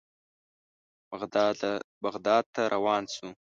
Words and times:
بغداد 2.05 2.43
ته 2.55 2.61
روان 2.73 3.03
شوو. 3.13 3.29